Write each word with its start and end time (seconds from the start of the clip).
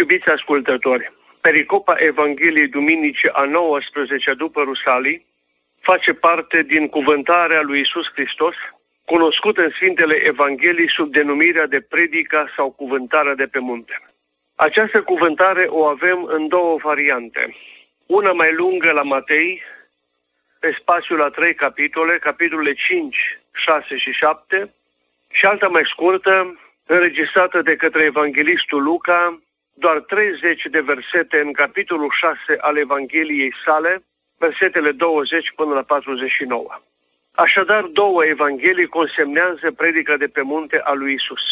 Iubiți 0.00 0.28
ascultători, 0.28 1.12
pericopa 1.40 1.94
Evangheliei 1.98 2.68
Duminice 2.68 3.28
a 3.32 3.44
19 3.44 4.34
după 4.34 4.62
Rusalii 4.62 5.26
face 5.80 6.12
parte 6.12 6.62
din 6.62 6.88
cuvântarea 6.88 7.60
lui 7.60 7.80
Isus 7.80 8.06
Hristos, 8.12 8.54
cunoscută 9.04 9.62
în 9.62 9.70
Sfintele 9.70 10.14
Evanghelii 10.14 10.90
sub 10.90 11.12
denumirea 11.12 11.66
de 11.66 11.80
predica 11.80 12.52
sau 12.56 12.70
cuvântarea 12.70 13.34
de 13.34 13.46
pe 13.46 13.58
munte. 13.58 14.02
Această 14.54 15.02
cuvântare 15.02 15.66
o 15.68 15.84
avem 15.84 16.24
în 16.24 16.48
două 16.48 16.76
variante. 16.82 17.56
Una 18.06 18.32
mai 18.32 18.54
lungă 18.54 18.90
la 18.90 19.02
Matei, 19.02 19.62
pe 20.60 20.76
spațiul 20.80 21.18
la 21.18 21.28
trei 21.28 21.54
capitole, 21.54 22.18
capitolele 22.18 22.72
5, 22.72 23.16
6 23.52 23.96
și 23.96 24.12
7, 24.12 24.74
și 25.30 25.46
alta 25.46 25.68
mai 25.68 25.82
scurtă, 25.84 26.60
înregistrată 26.86 27.62
de 27.62 27.76
către 27.76 28.02
evanghelistul 28.02 28.82
Luca, 28.82 29.40
doar 29.80 30.00
30 30.00 30.62
de 30.70 30.80
versete 30.80 31.40
în 31.40 31.52
capitolul 31.52 32.10
6 32.10 32.60
al 32.60 32.76
Evangheliei 32.76 33.54
sale, 33.64 34.02
versetele 34.38 34.92
20 34.92 35.52
până 35.56 35.74
la 35.74 35.82
49. 35.82 36.80
Așadar, 37.34 37.82
două 37.84 38.24
evanghelii 38.24 38.86
consemnează 38.86 39.72
predica 39.76 40.16
de 40.16 40.26
pe 40.26 40.42
munte 40.42 40.80
a 40.84 40.92
lui 40.92 41.12
Isus. 41.14 41.44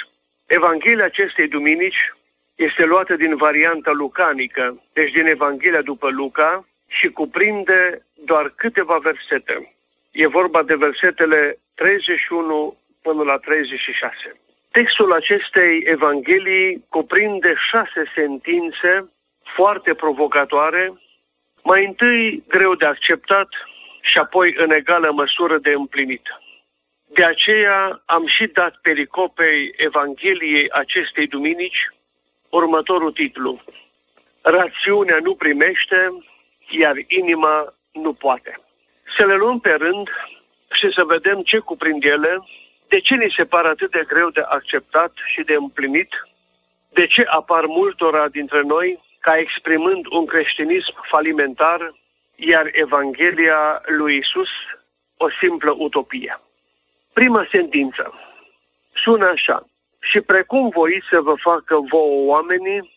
Evanghelia 0.46 1.04
acestei 1.04 1.48
duminici 1.48 2.12
este 2.54 2.84
luată 2.84 3.16
din 3.16 3.37
varianta 3.37 3.91
lucanică, 3.91 4.82
deci 4.92 5.12
din 5.12 5.26
Evanghelia 5.26 5.82
după 5.82 6.09
Luca, 6.10 6.68
și 6.87 7.09
cuprinde 7.09 8.06
doar 8.15 8.52
câteva 8.56 8.98
versete. 8.98 9.74
E 10.10 10.26
vorba 10.26 10.62
de 10.62 10.74
versetele 10.74 11.59
31 11.74 12.76
până 13.02 13.23
la 13.23 13.37
36. 13.37 14.40
Textul 14.78 15.12
acestei 15.12 15.82
Evanghelii 15.84 16.84
cuprinde 16.88 17.55
șase 17.70 18.02
sentințe 18.14 19.12
foarte 19.56 19.95
provocatoare, 19.95 21.01
mai 21.62 21.84
întâi 21.84 22.43
greu 22.48 22.74
de 22.74 22.84
acceptat 22.87 23.49
și 24.01 24.18
apoi 24.18 24.54
în 24.56 24.71
egală 24.71 25.10
măsură 25.12 25.59
de 25.59 25.71
împlinit. 25.71 26.23
De 27.06 27.24
aceea 27.24 28.02
am 28.06 28.26
și 28.26 28.46
dat 28.46 28.74
pericopei 28.82 29.74
Evangheliei 29.76 30.71
acestei 30.71 31.26
duminici 31.26 31.88
următorul 32.51 33.12
titlu. 33.12 33.62
Rațiunea 34.43 35.18
nu 35.23 35.34
primește, 35.34 36.09
iar 36.68 36.95
inima 37.09 37.74
nu 37.93 38.12
poate. 38.12 38.60
Să 39.16 39.26
le 39.26 39.34
luăm 39.34 39.60
pe 39.60 39.73
rând 39.73 40.09
și 40.73 40.93
să 40.95 41.04
vedem 41.04 41.43
ce 41.43 41.59
cuprind 41.59 42.04
ele, 42.04 42.38
de 42.88 43.00
ce 43.00 43.14
ni 43.14 43.34
se 43.36 43.44
pare 43.44 43.68
atât 43.68 43.90
de 43.90 44.04
greu 44.06 44.30
de 44.30 44.40
acceptat 44.40 45.12
și 45.32 45.42
de 45.42 45.54
împlinit, 45.54 46.08
de 46.88 47.06
ce 47.06 47.22
apar 47.22 47.64
multora 47.64 48.28
dintre 48.28 48.62
noi 48.62 49.02
ca 49.20 49.38
exprimând 49.38 50.06
un 50.10 50.26
creștinism 50.26 50.94
falimentar, 51.09 51.94
iar 52.34 52.68
Evanghelia 52.72 53.82
lui 53.86 54.16
Isus 54.16 54.48
o 55.16 55.28
simplă 55.40 55.74
utopie. 55.76 56.40
Prima 57.12 57.46
sentință 57.50 58.14
sună 58.94 59.26
așa. 59.26 59.66
Și 60.00 60.20
precum 60.20 60.68
voi 60.68 61.02
să 61.10 61.20
vă 61.20 61.34
facă 61.38 61.76
vouă 61.88 62.26
oamenii, 62.26 62.92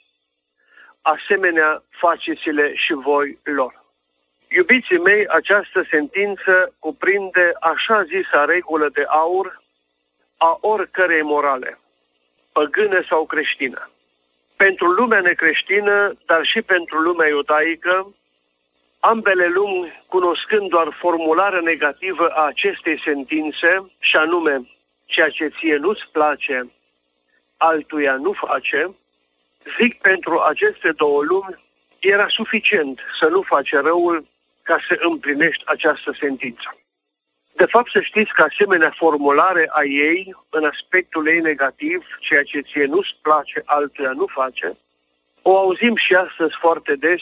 asemenea 1.02 1.84
faceți-le 1.89 2.75
și 2.75 2.94
voi 2.94 3.39
lor. 3.44 3.84
Iubiții 4.50 4.97
mei, 4.97 5.28
această 5.28 5.86
sentință 5.89 6.75
cuprinde 6.80 7.52
așa 7.59 8.03
zisa 8.03 8.45
regulă 8.45 8.89
de 8.89 9.03
aur 9.08 9.61
a 10.47 10.58
oricărei 10.61 11.22
morale, 11.22 11.80
păgână 12.52 13.03
sau 13.09 13.25
creștină. 13.25 13.89
Pentru 14.56 14.86
lumea 14.86 15.22
necreștină, 15.22 16.17
dar 16.25 16.45
și 16.45 16.61
pentru 16.61 16.97
lumea 16.97 17.28
iudaică, 17.28 18.16
ambele 19.00 19.47
lumi, 19.47 20.03
cunoscând 20.08 20.69
doar 20.69 20.97
formularea 21.00 21.59
negativă 21.59 22.28
a 22.28 22.45
acestei 22.45 23.02
sentințe, 23.06 23.91
și 24.00 24.16
anume, 24.16 24.69
ceea 25.06 25.30
ce 25.30 25.47
ție 25.47 25.75
nu-ți 25.75 26.09
place, 26.12 26.72
altuia 27.57 28.16
nu 28.16 28.31
face, 28.31 28.96
zic 29.80 30.01
pentru 30.01 30.40
aceste 30.40 30.91
două 30.91 31.24
lumi, 31.24 31.59
era 32.00 32.28
suficient 32.28 33.00
să 33.19 33.28
nu 33.28 33.41
faci 33.41 33.72
răul 33.72 34.28
ca 34.62 34.78
să 34.88 34.97
împlinești 35.00 35.63
această 35.66 36.16
sentință. 36.19 36.81
De 37.53 37.66
fapt, 37.66 37.91
să 37.91 38.01
știți 38.01 38.34
că 38.34 38.41
asemenea 38.41 38.94
formulare 38.97 39.69
a 39.72 39.84
ei, 39.84 40.35
în 40.50 40.63
aspectul 40.66 41.28
ei 41.28 41.39
negativ, 41.39 42.06
ceea 42.19 42.44
ce 42.44 42.59
ție 42.59 42.85
nu-ți 42.85 43.16
place, 43.22 43.62
altuia 43.66 44.12
nu 44.12 44.25
face, 44.25 44.78
o 45.41 45.57
auzim 45.57 45.95
și 45.95 46.13
astăzi 46.16 46.56
foarte 46.59 46.95
des 46.95 47.22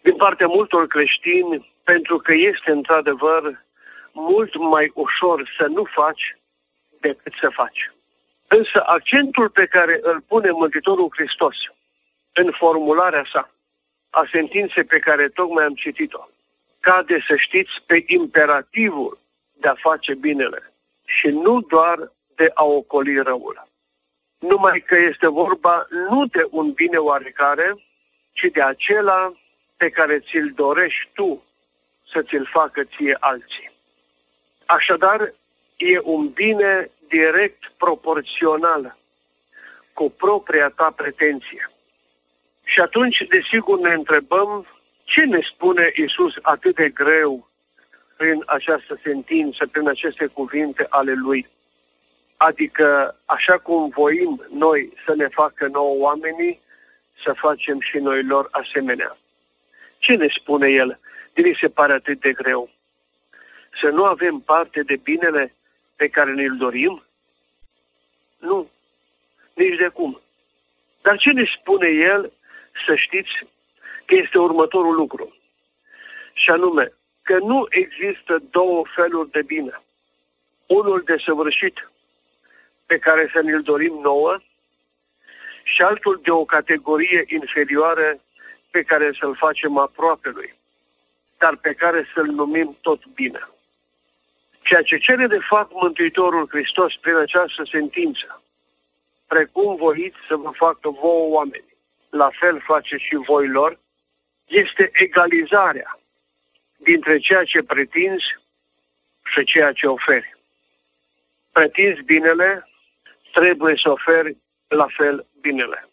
din 0.00 0.16
partea 0.16 0.46
multor 0.46 0.86
creștini, 0.86 1.72
pentru 1.84 2.18
că 2.18 2.32
este 2.32 2.70
într-adevăr 2.70 3.64
mult 4.12 4.56
mai 4.56 4.90
ușor 4.94 5.54
să 5.58 5.66
nu 5.66 5.84
faci 5.84 6.36
decât 7.00 7.32
să 7.40 7.48
faci. 7.52 7.92
Însă 8.48 8.82
accentul 8.86 9.48
pe 9.48 9.66
care 9.66 9.98
îl 10.02 10.20
pune 10.20 10.50
Mântuitorul 10.50 11.08
Hristos 11.16 11.56
în 12.32 12.50
formularea 12.58 13.24
sa 13.32 13.50
a 14.10 14.28
sentinței 14.32 14.84
pe 14.84 14.98
care 14.98 15.28
tocmai 15.28 15.64
am 15.64 15.74
citit-o, 15.74 16.28
cade, 16.80 17.24
să 17.26 17.36
știți, 17.36 17.72
pe 17.86 18.04
imperativul 18.06 19.18
de 19.60 19.68
a 19.68 19.74
face 19.74 20.14
binele 20.14 20.72
și 21.04 21.26
nu 21.26 21.60
doar 21.60 22.12
de 22.34 22.50
a 22.54 22.64
ocoli 22.64 23.18
răul. 23.18 23.68
Numai 24.38 24.80
că 24.80 24.96
este 24.96 25.26
vorba 25.26 25.86
nu 26.10 26.26
de 26.26 26.46
un 26.50 26.72
bine 26.72 26.96
oarecare, 26.96 27.74
ci 28.32 28.46
de 28.52 28.62
acela 28.62 29.32
pe 29.76 29.90
care 29.90 30.18
ți-l 30.18 30.52
dorești 30.54 31.10
tu 31.12 31.42
să 32.12 32.22
ți-l 32.22 32.48
facă 32.52 32.84
ție 32.84 33.16
alții. 33.20 33.70
Așadar, 34.66 35.32
e 35.76 36.00
un 36.02 36.28
bine 36.28 36.90
direct 37.08 37.72
proporțional 37.76 38.96
cu 39.92 40.10
propria 40.10 40.68
ta 40.68 40.92
pretenție. 40.96 41.70
Și 42.64 42.80
atunci, 42.80 43.26
desigur, 43.28 43.78
ne 43.78 43.92
întrebăm 43.92 44.66
ce 45.04 45.24
ne 45.24 45.40
spune 45.52 45.92
Isus 45.94 46.34
atât 46.42 46.74
de 46.74 46.88
greu 46.88 47.48
prin 48.18 48.42
această 48.46 49.00
sentință, 49.02 49.66
prin 49.66 49.88
aceste 49.88 50.26
cuvinte 50.26 50.86
ale 50.88 51.12
Lui. 51.12 51.48
Adică, 52.36 53.16
așa 53.24 53.58
cum 53.58 53.88
voim 53.88 54.46
noi 54.50 54.92
să 55.04 55.14
ne 55.14 55.28
facă 55.28 55.66
nouă 55.66 55.94
oamenii, 55.98 56.60
să 57.24 57.32
facem 57.32 57.80
și 57.80 57.98
noi 57.98 58.22
lor 58.22 58.48
asemenea. 58.50 59.16
Ce 59.98 60.12
ne 60.14 60.28
spune 60.40 60.68
El? 60.68 60.98
De 61.32 61.52
se 61.60 61.68
pare 61.68 61.92
atât 61.92 62.20
de 62.20 62.32
greu? 62.32 62.70
Să 63.80 63.88
nu 63.88 64.04
avem 64.04 64.38
parte 64.38 64.82
de 64.82 64.96
binele 64.96 65.54
pe 65.96 66.08
care 66.08 66.32
ne-l 66.32 66.56
dorim? 66.56 67.02
Nu, 68.38 68.70
nici 69.54 69.78
de 69.78 69.88
cum. 69.88 70.20
Dar 71.02 71.16
ce 71.16 71.30
ne 71.30 71.44
spune 71.60 71.88
el, 71.88 72.32
să 72.86 72.94
știți, 72.94 73.46
că 74.04 74.14
este 74.14 74.38
următorul 74.38 74.94
lucru. 74.94 75.36
Și 76.32 76.50
anume, 76.50 76.92
că 77.28 77.38
nu 77.38 77.66
există 77.68 78.38
două 78.50 78.84
feluri 78.94 79.30
de 79.30 79.42
bine. 79.42 79.82
Unul 80.66 81.02
de 81.04 81.16
săvârșit, 81.24 81.90
pe 82.86 82.98
care 82.98 83.30
să 83.32 83.40
ne-l 83.42 83.62
dorim 83.62 83.98
nouă, 84.02 84.38
și 85.62 85.82
altul 85.82 86.20
de 86.22 86.30
o 86.30 86.44
categorie 86.44 87.24
inferioară 87.26 88.20
pe 88.70 88.82
care 88.82 89.10
să-l 89.20 89.36
facem 89.36 89.78
aproape 89.78 90.28
lui, 90.28 90.54
dar 91.38 91.56
pe 91.56 91.72
care 91.72 92.08
să-l 92.14 92.26
numim 92.26 92.76
tot 92.80 93.06
bine. 93.06 93.48
Ceea 94.62 94.82
ce 94.82 94.96
cere 94.96 95.26
de 95.26 95.38
fapt 95.48 95.72
Mântuitorul 95.72 96.48
Hristos 96.48 96.92
prin 97.00 97.14
această 97.14 97.62
sentință, 97.70 98.42
precum 99.26 99.76
voiți 99.76 100.18
să 100.28 100.36
vă 100.36 100.50
facă 100.54 100.88
vouă 100.90 101.34
oameni, 101.34 101.74
la 102.10 102.30
fel 102.40 102.60
face 102.60 102.96
și 102.96 103.14
voi 103.26 103.48
lor, 103.48 103.78
este 104.46 104.90
egalizarea 104.92 105.98
dintre 106.78 107.18
ceea 107.18 107.44
ce 107.44 107.62
pretinzi 107.62 108.26
și 109.24 109.44
ceea 109.44 109.72
ce 109.72 109.86
oferi. 109.86 110.36
Pretinzi 111.52 112.02
binele, 112.02 112.68
trebuie 113.32 113.74
să 113.82 113.90
oferi 113.90 114.36
la 114.68 114.86
fel 114.96 115.26
binele. 115.40 115.88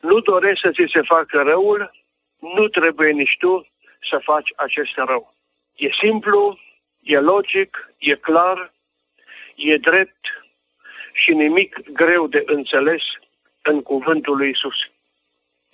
Nu 0.00 0.20
dorești 0.20 0.66
să 0.66 0.70
ți 0.70 0.92
se 0.92 1.02
facă 1.02 1.42
răul, 1.42 1.90
nu 2.38 2.68
trebuie 2.68 3.10
nici 3.10 3.36
tu 3.38 3.66
să 4.10 4.20
faci 4.22 4.52
acest 4.56 4.96
rău. 4.96 5.34
E 5.74 5.88
simplu, 6.00 6.58
E 7.06 7.18
logic, 7.18 7.92
e 7.98 8.14
clar, 8.14 8.72
e 9.54 9.76
drept 9.76 10.26
și 11.12 11.32
nimic 11.34 11.90
greu 11.92 12.26
de 12.26 12.42
înțeles 12.46 13.02
în 13.62 13.82
cuvântul 13.82 14.36
lui 14.36 14.50
Isus. 14.50 14.74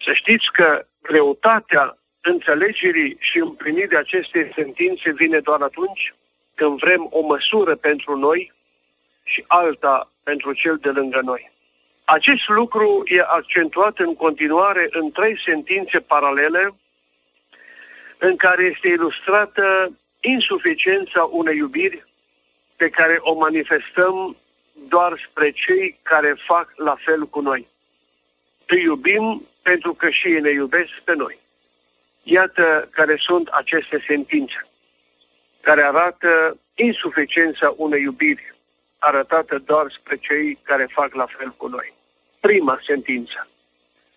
Să 0.04 0.12
știți 0.12 0.46
că 0.52 0.87
greutatea 1.02 1.99
înțelegerii 2.22 3.16
și 3.20 3.38
împlinirii 3.38 3.96
acestei 3.96 4.52
sentințe 4.54 5.12
vine 5.12 5.38
doar 5.38 5.60
atunci 5.60 6.14
când 6.54 6.78
vrem 6.78 7.06
o 7.10 7.20
măsură 7.20 7.76
pentru 7.76 8.16
noi 8.16 8.52
și 9.24 9.44
alta 9.46 10.10
pentru 10.22 10.52
cel 10.52 10.76
de 10.76 10.88
lângă 10.90 11.20
noi. 11.24 11.50
Acest 12.04 12.48
lucru 12.48 13.02
e 13.04 13.20
accentuat 13.26 13.98
în 13.98 14.14
continuare 14.14 14.88
în 14.90 15.10
trei 15.10 15.40
sentințe 15.44 16.00
paralele 16.00 16.74
în 18.19 18.36
care 18.36 18.62
este 18.62 18.88
ilustrată 18.88 19.92
insuficiența 20.20 21.28
unei 21.30 21.56
iubiri 21.56 22.04
pe 22.76 22.88
care 22.88 23.18
o 23.20 23.34
manifestăm 23.34 24.36
doar 24.88 25.26
spre 25.28 25.50
cei 25.50 25.98
care 26.02 26.34
fac 26.46 26.72
la 26.76 26.96
fel 27.04 27.26
cu 27.26 27.40
noi. 27.40 27.66
Îi 28.66 28.82
iubim 28.82 29.46
pentru 29.62 29.92
că 29.92 30.10
și 30.10 30.28
ei 30.28 30.40
ne 30.40 30.50
iubesc 30.50 30.90
pe 31.04 31.14
noi. 31.14 31.41
Iată 32.22 32.88
care 32.90 33.16
sunt 33.19 33.48
aceste 33.48 34.04
sentințe, 34.06 34.66
care 35.60 35.82
arată 35.82 36.58
insuficiența 36.74 37.74
unei 37.76 38.02
iubiri, 38.02 38.54
arătată 38.98 39.58
doar 39.58 39.86
spre 39.98 40.16
cei 40.16 40.58
care 40.62 40.86
fac 40.92 41.14
la 41.14 41.26
fel 41.26 41.54
cu 41.56 41.66
noi. 41.66 41.92
Prima 42.40 42.78
sentință. 42.86 43.48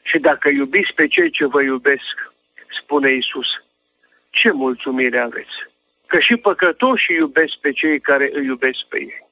Și 0.01 0.19
dacă 0.19 0.49
iubiți 0.49 0.93
pe 0.93 1.07
cei 1.07 1.29
ce 1.29 1.45
vă 1.45 1.61
iubesc, 1.61 2.33
spune 2.81 3.11
Isus, 3.11 3.47
ce 4.29 4.51
mulțumire 4.51 5.19
aveți! 5.19 5.57
Că 6.05 6.19
și 6.19 6.35
păcătoșii 6.35 7.15
iubesc 7.15 7.53
pe 7.61 7.71
cei 7.71 7.99
care 7.99 8.29
îi 8.33 8.45
iubesc 8.45 8.79
pe 8.89 8.97
ei. 8.97 9.27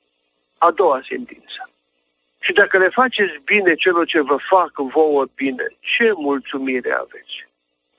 A 0.58 0.72
doua 0.72 1.02
sentință. 1.08 1.70
Și 2.40 2.54
dacă 2.54 2.78
le 2.78 2.90
faceți 2.90 3.40
bine 3.44 3.76
celor 3.76 4.06
ce 4.06 4.22
vă 4.22 4.38
fac 4.50 4.72
vouă 4.76 5.26
bine, 5.36 5.68
ce 5.80 6.12
mulțumire 6.16 6.92
aveți! 6.92 7.53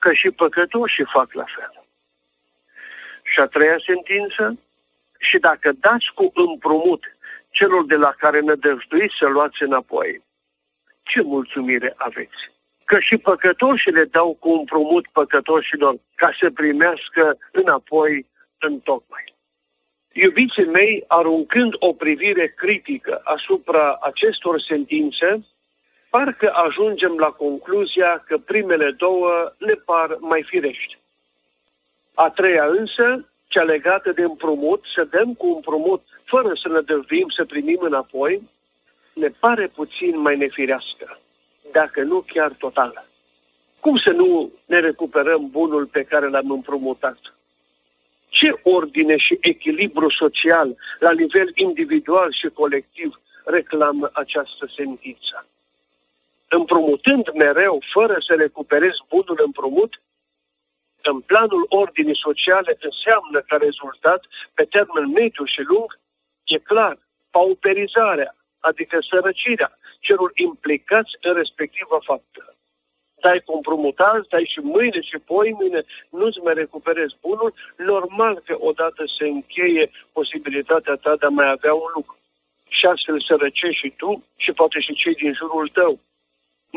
Că 0.05 0.13
și 0.13 0.31
păcătoșii 0.31 1.11
fac 1.13 1.33
la 1.33 1.43
fel. 1.55 1.73
Și 3.23 3.39
a 3.39 3.45
treia 3.45 3.77
sentință, 3.85 4.59
și 5.17 5.37
dacă 5.37 5.71
dați 5.71 6.11
cu 6.15 6.31
împrumut 6.33 7.03
celor 7.49 7.85
de 7.85 7.95
la 7.95 8.11
care 8.17 8.39
ne 8.39 8.53
dăjduiți 8.53 9.15
să 9.19 9.27
luați 9.27 9.63
înapoi, 9.63 10.23
ce 11.03 11.21
mulțumire 11.21 11.93
aveți? 11.97 12.41
Că 12.83 12.99
și 12.99 13.17
păcătoșii 13.17 13.91
le 13.91 14.03
dau 14.03 14.37
cu 14.39 14.49
împrumut 14.49 15.07
păcătoșilor 15.07 15.95
ca 16.15 16.29
să 16.39 16.49
primească 16.51 17.37
înapoi 17.51 18.25
în 18.59 18.79
tocmai. 18.79 19.35
Iubiții 20.11 20.65
mei, 20.65 21.03
aruncând 21.07 21.73
o 21.79 21.93
privire 21.93 22.47
critică 22.47 23.21
asupra 23.23 23.97
acestor 24.01 24.61
sentințe, 24.61 25.45
parcă 26.15 26.51
ajungem 26.53 27.15
la 27.17 27.29
concluzia 27.29 28.23
că 28.27 28.37
primele 28.37 28.91
două 28.91 29.53
ne 29.57 29.73
par 29.73 30.17
mai 30.19 30.43
firești. 30.43 30.97
A 32.13 32.29
treia 32.29 32.65
însă, 32.65 33.25
cea 33.47 33.63
legată 33.63 34.11
de 34.11 34.21
împrumut, 34.21 34.83
să 34.95 35.03
dăm 35.03 35.33
cu 35.33 35.47
împrumut 35.47 36.03
fără 36.23 36.51
să 36.61 36.67
ne 36.69 36.81
dăvim 36.81 37.29
să 37.29 37.45
primim 37.45 37.79
înapoi, 37.81 38.49
ne 39.13 39.27
pare 39.39 39.67
puțin 39.67 40.19
mai 40.19 40.37
nefirească, 40.37 41.19
dacă 41.71 42.01
nu 42.01 42.23
chiar 42.27 42.51
total. 42.51 43.05
Cum 43.79 43.97
să 43.97 44.09
nu 44.09 44.51
ne 44.65 44.79
recuperăm 44.79 45.49
bunul 45.49 45.85
pe 45.85 46.03
care 46.03 46.27
l-am 46.27 46.51
împrumutat? 46.51 47.19
Ce 48.29 48.59
ordine 48.63 49.17
și 49.17 49.37
echilibru 49.41 50.09
social 50.09 50.75
la 50.99 51.11
nivel 51.11 51.51
individual 51.53 52.31
și 52.31 52.47
colectiv 52.47 53.19
reclamă 53.45 54.09
această 54.13 54.69
sentință? 54.75 55.47
Împrumutând 56.47 57.29
mereu, 57.33 57.81
fără 57.93 58.15
să 58.27 58.35
recuperezi 58.35 58.99
bunul 59.09 59.39
împrumut, 59.45 60.01
în 61.01 61.19
planul 61.21 61.65
ordinii 61.69 62.23
sociale 62.27 62.77
înseamnă 62.79 63.39
ca 63.47 63.57
rezultat, 63.57 64.21
pe 64.53 64.63
termen 64.63 65.07
mediu 65.09 65.45
și 65.45 65.61
lung, 65.61 65.99
e 66.43 66.57
clar, 66.57 66.97
pauperizarea, 67.31 68.35
adică 68.59 68.97
sărăcirea 69.09 69.77
celor 69.99 70.31
implicați 70.33 71.11
în 71.21 71.33
respectiva 71.33 71.97
faptă. 72.05 72.55
Dai 73.21 73.41
compromutat, 73.45 74.27
dai 74.27 74.45
și 74.53 74.59
mâine 74.59 75.01
și 75.01 75.17
poi 75.17 75.51
mâine, 75.59 75.81
nu-ți 76.09 76.39
mai 76.39 76.53
recuperezi 76.53 77.15
bunul, 77.21 77.53
normal 77.77 78.35
că 78.45 78.55
odată 78.59 79.03
se 79.17 79.25
încheie 79.27 79.91
posibilitatea 80.11 80.95
ta 80.95 81.15
de 81.15 81.25
a 81.25 81.29
mai 81.29 81.49
avea 81.49 81.73
un 81.73 81.91
lucru. 81.93 82.17
Și 82.67 82.85
astfel 82.85 83.21
sărăcești 83.21 83.81
și 83.81 83.93
tu 83.97 84.23
și 84.35 84.51
poate 84.51 84.79
și 84.79 84.93
cei 84.93 85.15
din 85.15 85.33
jurul 85.33 85.67
tău. 85.67 85.99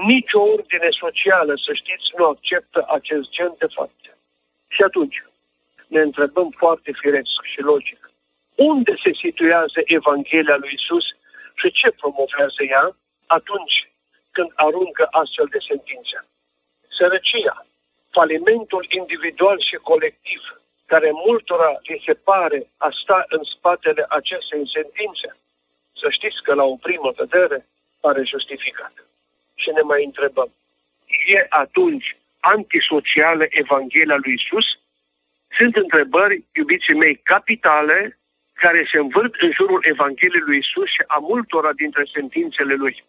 Nici 0.06 0.32
o 0.32 0.40
ordine 0.40 0.88
socială, 0.90 1.54
să 1.64 1.72
știți, 1.74 2.06
nu 2.16 2.24
acceptă 2.24 2.84
acest 2.88 3.28
gen 3.30 3.54
de 3.58 3.66
fapte. 3.74 4.18
Și 4.68 4.82
atunci 4.82 5.24
ne 5.86 6.00
întrebăm 6.00 6.50
foarte 6.56 6.92
firesc 7.00 7.42
și 7.52 7.60
logic. 7.60 8.10
Unde 8.54 8.92
se 9.04 9.12
situează 9.24 9.80
Evanghelia 9.84 10.56
lui 10.56 10.72
Isus 10.74 11.06
și 11.54 11.70
ce 11.70 11.90
promovează 11.90 12.62
ea 12.68 12.96
atunci 13.26 13.90
când 14.30 14.50
aruncă 14.54 15.08
astfel 15.10 15.46
de 15.50 15.58
sentințe? 15.68 16.18
Sărăcia, 16.96 17.66
falimentul 18.10 18.86
individual 18.88 19.60
și 19.60 19.76
colectiv, 19.76 20.42
care 20.86 21.10
multora 21.26 21.70
li 21.82 22.02
se 22.06 22.14
pare 22.14 22.70
a 22.76 22.88
sta 23.02 23.24
în 23.28 23.42
spatele 23.54 24.04
acestei 24.08 24.70
sentințe, 24.76 25.36
să 26.00 26.06
știți 26.10 26.42
că 26.42 26.54
la 26.54 26.64
o 26.64 26.76
primă 26.76 27.10
vedere 27.16 27.66
pare 28.00 28.22
justificat. 28.24 29.07
Și 29.60 29.68
ne 29.74 29.80
mai 29.80 30.04
întrebăm, 30.04 30.50
e 31.36 31.46
atunci 31.48 32.16
antisocială 32.40 33.44
Evanghelia 33.48 34.18
lui 34.22 34.34
Isus? 34.40 34.66
Sunt 35.58 35.76
întrebări, 35.76 36.44
iubiții 36.54 36.94
mei, 36.94 37.16
capitale 37.16 38.18
care 38.52 38.88
se 38.92 38.98
învârt 38.98 39.34
în 39.34 39.50
jurul 39.52 39.84
Evangheliei 39.92 40.46
lui 40.46 40.58
Isus 40.58 40.88
și 40.88 41.02
a 41.06 41.18
multora 41.18 41.72
dintre 41.72 42.04
sentințele 42.14 42.74
lui. 42.74 43.04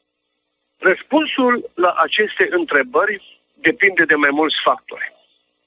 Răspunsul 0.77 1.71
la 1.73 1.93
aceste 2.05 2.47
întrebări 2.49 3.41
depinde 3.53 4.03
de 4.05 4.15
mai 4.15 4.29
mulți 4.31 4.55
factori. 4.63 5.13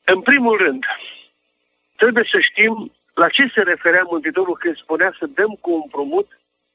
În 0.04 0.20
primul 0.20 0.56
rând, 0.56 0.84
trebuie 1.96 2.24
să 2.30 2.40
știm 2.40 2.92
la 3.14 3.28
ce 3.28 3.44
se 3.54 3.62
referea 3.62 4.02
Mântuitorul 4.10 4.56
când 4.56 4.76
spunea 4.76 5.14
să 5.18 5.26
dăm 5.26 5.58
cu 5.60 5.72
împrumut 5.74 6.28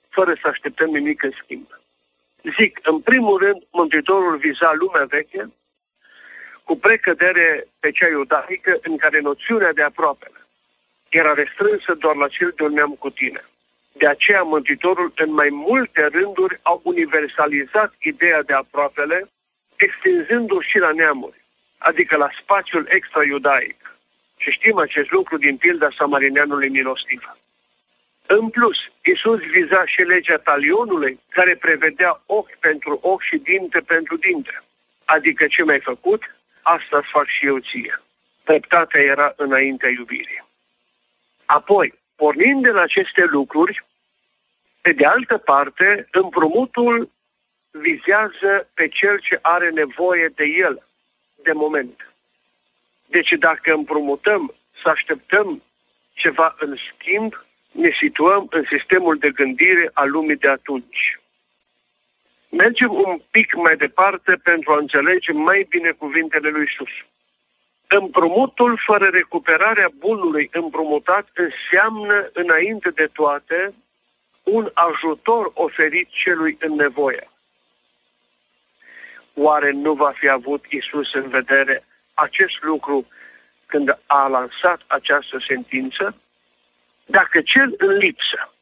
fără 0.09 0.33
să 0.41 0.47
așteptăm 0.47 0.89
nimic 0.89 1.23
în 1.23 1.31
schimb. 1.43 1.67
Zic, 2.57 2.79
în 2.83 2.99
primul 2.99 3.37
rând, 3.37 3.63
Mântuitorul 3.71 4.37
viza 4.37 4.73
lumea 4.73 5.05
veche 5.05 5.51
cu 6.63 6.77
precădere 6.77 7.67
pe 7.79 7.91
cea 7.91 8.07
iudaică 8.07 8.79
în 8.81 8.97
care 8.97 9.19
noțiunea 9.19 9.73
de 9.73 9.81
aproape 9.81 10.31
era 11.09 11.33
restrânsă 11.33 11.93
doar 11.93 12.15
la 12.15 12.27
cel 12.27 12.53
de 12.55 12.63
un 12.63 12.73
neam 12.73 12.95
cu 12.99 13.09
tine. 13.09 13.45
De 13.91 14.07
aceea 14.07 14.41
Mântuitorul 14.41 15.11
în 15.15 15.33
mai 15.33 15.49
multe 15.51 16.05
rânduri 16.05 16.59
au 16.61 16.81
universalizat 16.83 17.93
ideea 17.99 18.43
de 18.43 18.53
aproapele, 18.53 19.29
extinzându-o 19.75 20.61
și 20.61 20.77
la 20.77 20.91
neamuri, 20.91 21.41
adică 21.77 22.15
la 22.15 22.29
spațiul 22.41 22.87
extra-iudaic. 22.89 23.97
Și 24.37 24.51
știm 24.51 24.77
acest 24.77 25.11
lucru 25.11 25.37
din 25.37 25.57
pilda 25.57 25.87
samarineanului 25.97 26.69
milostiv. 26.69 27.37
În 28.27 28.49
plus, 28.49 28.77
Isus 29.03 29.39
viza 29.39 29.85
și 29.85 30.01
legea 30.01 30.37
talionului, 30.37 31.19
care 31.29 31.55
prevedea 31.55 32.21
ochi 32.25 32.55
pentru 32.59 32.99
ochi 33.01 33.21
și 33.21 33.37
dinte 33.37 33.79
pentru 33.79 34.17
dinte. 34.17 34.63
Adică 35.05 35.47
ce 35.47 35.63
mai 35.63 35.79
făcut, 35.79 36.35
asta 36.61 37.01
fac 37.11 37.27
și 37.27 37.45
eu 37.45 37.57
ție. 37.57 38.01
Dreptatea 38.43 39.01
era 39.01 39.33
înaintea 39.35 39.89
iubirii. 39.89 40.45
Apoi, 41.45 41.93
pornind 42.15 42.63
de 42.63 42.69
la 42.69 42.81
aceste 42.81 43.23
lucruri, 43.23 43.85
pe 44.81 44.91
de 44.91 45.05
altă 45.05 45.37
parte, 45.37 46.07
împrumutul 46.11 47.11
vizează 47.71 48.69
pe 48.73 48.87
cel 48.87 49.19
ce 49.19 49.39
are 49.41 49.69
nevoie 49.69 50.27
de 50.35 50.43
el, 50.43 50.87
de 51.35 51.51
moment. 51.51 52.13
Deci 53.05 53.31
dacă 53.39 53.73
împrumutăm 53.73 54.53
să 54.81 54.89
așteptăm 54.89 55.63
ceva 56.13 56.55
în 56.59 56.75
schimb, 56.93 57.46
ne 57.77 57.91
situăm 57.99 58.47
în 58.49 58.63
sistemul 58.69 59.17
de 59.17 59.29
gândire 59.29 59.89
al 59.93 60.09
lumii 60.09 60.35
de 60.35 60.47
atunci. 60.47 61.19
Mergem 62.49 62.91
un 62.91 63.21
pic 63.31 63.53
mai 63.53 63.75
departe 63.75 64.39
pentru 64.43 64.71
a 64.71 64.77
înțelege 64.77 65.31
mai 65.31 65.65
bine 65.69 65.91
cuvintele 65.91 66.49
lui 66.49 66.63
Isus. 66.63 66.89
Împrumutul 67.87 68.81
fără 68.85 69.05
recuperarea 69.05 69.89
bunului 69.97 70.49
împrumutat 70.51 71.27
înseamnă, 71.33 72.29
înainte 72.33 72.89
de 72.89 73.09
toate, 73.13 73.73
un 74.43 74.71
ajutor 74.73 75.51
oferit 75.53 76.07
celui 76.09 76.57
în 76.59 76.73
nevoie. 76.73 77.29
Oare 79.33 79.71
nu 79.71 79.93
va 79.93 80.11
fi 80.15 80.29
avut 80.29 80.65
Isus 80.69 81.13
în 81.13 81.29
vedere 81.29 81.83
acest 82.13 82.63
lucru 82.63 83.07
când 83.65 83.97
a 84.05 84.27
lansat 84.27 84.79
această 84.87 85.37
sentință? 85.47 86.15
Dacă 87.09 87.41
cel 87.41 87.73
în 87.77 87.97
lipsă 87.97 88.53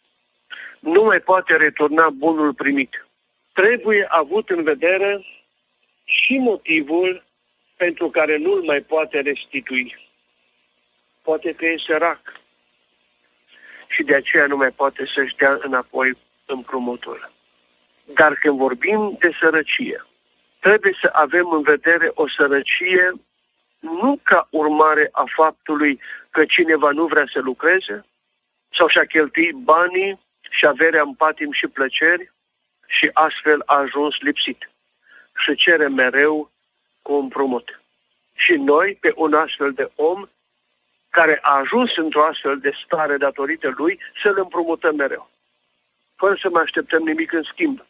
nu 0.80 1.04
mai 1.04 1.20
poate 1.20 1.56
returna 1.56 2.10
bunul 2.10 2.54
primit, 2.54 3.08
trebuie 3.54 4.06
avut 4.10 4.50
în 4.50 4.64
vedere 4.64 5.26
și 6.04 6.38
motivul 6.38 7.24
pentru 7.76 8.10
care 8.10 8.38
nu-l 8.38 8.64
mai 8.64 8.82
poate 8.82 9.20
restitui. 9.20 10.10
Poate 11.22 11.54
că 11.54 11.66
e 11.66 11.78
sărac 11.86 12.40
și 13.88 14.04
de 14.04 14.16
aceea 14.16 14.46
nu 14.46 14.56
mai 14.56 14.72
poate 14.72 15.06
să-și 15.16 15.36
dea 15.36 15.58
înapoi 15.62 16.18
împrumutul. 16.46 17.32
Dar 18.14 18.34
când 18.34 18.58
vorbim 18.58 19.16
de 19.20 19.32
sărăcie, 19.40 20.06
trebuie 20.60 20.98
să 21.02 21.10
avem 21.14 21.52
în 21.52 21.62
vedere 21.62 22.12
o 22.14 22.30
sărăcie 22.30 23.12
nu 23.80 24.20
ca 24.24 24.48
urmare 24.50 25.10
a 25.12 25.24
faptului 25.36 26.00
că 26.30 26.46
cineva 26.46 26.92
nu 26.92 27.06
vrea 27.06 27.26
să 27.34 27.40
lucreze 27.40 28.06
sau 28.74 28.88
și-a 28.88 29.06
cheltuit 29.06 29.56
banii 29.56 30.20
și 30.50 30.66
averea 30.66 31.02
în 31.02 31.14
patim 31.14 31.52
și 31.52 31.68
plăceri 31.68 32.32
și 32.88 33.10
astfel 33.14 33.62
a 33.66 33.76
ajuns 33.76 34.16
lipsit 34.20 34.70
și 35.36 35.56
cere 35.56 35.88
mereu 35.88 36.52
cu 37.02 37.14
împrumut. 37.14 37.82
Și 38.34 38.54
noi, 38.54 38.98
pe 39.02 39.12
un 39.16 39.34
astfel 39.34 39.72
de 39.74 39.92
om, 39.96 40.28
care 41.10 41.40
a 41.42 41.52
ajuns 41.58 41.98
într-o 41.98 42.26
astfel 42.26 42.60
de 42.60 42.72
stare 42.86 43.18
datorită 43.18 43.74
lui, 43.78 44.00
să-l 44.22 44.38
împrumutăm 44.40 44.96
mereu. 44.96 45.30
Fără 46.16 46.38
să 46.42 46.50
mai 46.50 46.62
așteptăm 46.62 47.04
nimic 47.04 47.32
în 47.32 47.44
schimb. 47.44 47.86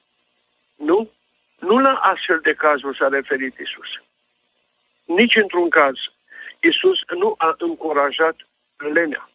Nu? 0.76 1.12
Nu 1.60 1.80
la 1.80 1.94
astfel 1.94 2.40
de 2.40 2.54
cazuri 2.54 2.98
s-a 2.98 3.08
referit 3.08 3.58
Isus. 3.58 3.90
Nici 5.06 5.36
într-un 5.36 5.70
caz. 5.70 5.96
Isus 6.62 7.00
nu 7.18 7.36
a 7.38 7.56
încurajat 7.58 8.36
lenea. 8.94 9.30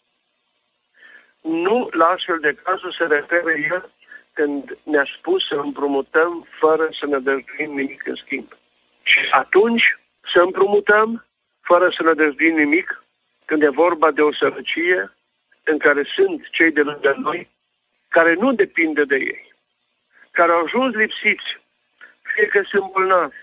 Nu 1.41 1.89
la 1.91 2.07
astfel 2.07 2.39
de 2.39 2.55
cazuri 2.55 2.97
se 2.97 3.05
referă 3.05 3.51
El 3.51 3.91
când 4.33 4.79
ne-a 4.83 5.05
spus 5.19 5.47
să 5.47 5.55
împrumutăm 5.55 6.47
fără 6.59 6.89
să 6.99 7.07
ne 7.07 7.19
dăjduim 7.19 7.75
nimic 7.75 8.07
în 8.07 8.15
schimb. 8.15 8.57
Și 9.03 9.19
atunci 9.31 9.99
să 10.33 10.41
împrumutăm 10.41 11.27
fără 11.61 11.89
să 11.97 12.03
ne 12.03 12.13
dăjduim 12.13 12.57
nimic 12.57 13.05
când 13.45 13.63
e 13.63 13.69
vorba 13.69 14.11
de 14.11 14.23
o 14.23 14.33
sărăcie 14.33 15.13
în 15.65 15.79
care 15.79 16.03
sunt 16.15 16.49
cei 16.51 16.71
de 16.71 16.83
lângă 16.83 17.15
noi 17.19 17.49
care 18.09 18.35
nu 18.35 18.53
depinde 18.53 19.05
de 19.05 19.17
ei, 19.17 19.55
care 20.31 20.53
au 20.53 20.65
ajuns 20.65 20.95
lipsiți, 20.95 21.61
fie 22.23 22.47
că 22.47 22.63
sunt 22.69 22.93
bolnavi, 22.93 23.37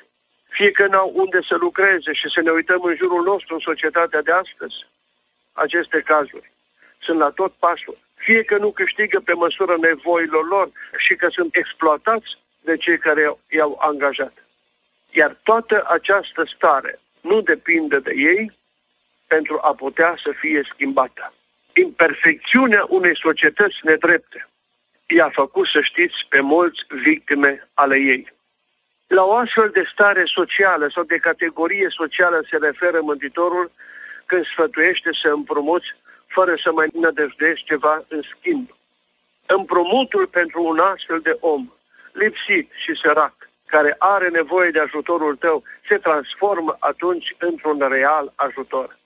fie 0.50 0.72
că 0.72 0.88
n-au 0.88 1.12
unde 1.16 1.40
să 1.48 1.56
lucreze 1.56 2.14
și 2.14 2.30
să 2.34 2.42
ne 2.42 2.52
uităm 2.52 2.82
în 2.84 2.96
jurul 2.96 3.24
nostru, 3.24 3.54
în 3.54 3.60
societatea 3.60 4.22
de 4.22 4.32
astăzi, 4.32 4.76
aceste 5.54 6.02
cazuri 6.02 6.52
sunt 7.08 7.20
la 7.20 7.30
tot 7.30 7.54
pasul. 7.66 7.98
Fie 8.16 8.44
că 8.44 8.58
nu 8.58 8.72
câștigă 8.72 9.20
pe 9.20 9.34
măsură 9.34 9.76
nevoilor 9.82 10.46
lor 10.48 10.68
și 10.98 11.14
că 11.16 11.28
sunt 11.32 11.56
exploatați 11.56 12.30
de 12.68 12.78
cei 12.78 12.98
care 12.98 13.24
i-au 13.58 13.78
angajat. 13.90 14.34
Iar 15.12 15.38
toată 15.44 15.86
această 15.98 16.42
stare 16.56 17.00
nu 17.22 17.42
depinde 17.42 18.00
de 18.00 18.14
ei 18.16 18.58
pentru 19.28 19.60
a 19.62 19.74
putea 19.74 20.12
să 20.24 20.32
fie 20.42 20.62
schimbată. 20.72 21.34
Imperfecțiunea 21.74 22.84
unei 22.90 23.18
societăți 23.26 23.78
nedrepte 23.84 24.48
i-a 25.08 25.30
făcut, 25.34 25.68
să 25.68 25.82
știți, 25.82 26.18
pe 26.30 26.40
mulți 26.40 26.80
victime 26.90 27.70
ale 27.74 27.98
ei. 27.98 28.34
La 29.08 29.24
o 29.24 29.34
astfel 29.34 29.70
de 29.70 29.84
stare 29.94 30.24
socială 30.26 30.90
sau 30.94 31.04
de 31.04 31.18
categorie 31.18 31.88
socială 31.90 32.40
se 32.50 32.58
referă 32.58 33.00
Mântuitorul 33.02 33.72
când 34.26 34.46
sfătuiește 34.46 35.10
să 35.22 35.28
împrumuți 35.28 35.88
fără 36.28 36.56
să 36.64 36.72
mai 36.72 36.88
nădăjduiești 36.94 37.66
ceva 37.66 38.06
în 38.08 38.22
schimb. 38.22 38.70
Împrumutul 39.46 40.28
pentru 40.28 40.64
un 40.64 40.80
astfel 40.80 41.20
de 41.20 41.38
om, 41.40 41.72
lipsit 42.12 42.72
și 42.84 43.00
sărac, 43.02 43.50
care 43.66 43.96
are 43.98 44.30
nevoie 44.30 44.70
de 44.72 44.80
ajutorul 44.80 45.36
tău, 45.36 45.64
se 45.88 45.98
transformă 45.98 46.76
atunci 46.80 47.36
într-un 47.38 47.80
real 47.90 48.34
ajutor. 48.36 48.98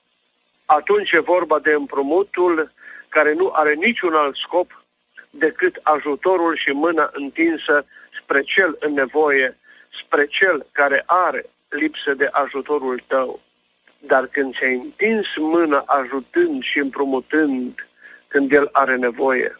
Atunci 0.65 1.11
e 1.11 1.19
vorba 1.19 1.59
de 1.59 1.71
împrumutul 1.71 2.71
care 3.09 3.33
nu 3.33 3.51
are 3.53 3.73
niciun 3.73 4.13
alt 4.13 4.35
scop 4.35 4.83
decât 5.29 5.79
ajutorul 5.83 6.55
și 6.55 6.71
mâna 6.71 7.09
întinsă 7.13 7.85
spre 8.21 8.41
cel 8.41 8.77
în 8.79 8.93
nevoie, 8.93 9.57
spre 10.03 10.25
cel 10.25 10.65
care 10.71 11.03
are 11.05 11.45
lipsă 11.69 12.13
de 12.13 12.29
ajutorul 12.31 13.01
tău. 13.07 13.39
Dar 14.01 14.27
când 14.27 14.55
ți-ai 14.55 14.73
întins 14.73 15.27
mâna 15.37 15.83
ajutând 15.85 16.63
și 16.63 16.79
împrumutând 16.79 17.87
când 18.27 18.51
el 18.51 18.69
are 18.71 18.95
nevoie, 18.95 19.59